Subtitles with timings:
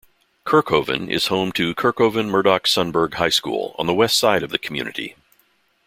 [0.47, 5.15] Kerkhoven is home to Kerkhoven-Murdock-Sunburg High School on the west side of the community.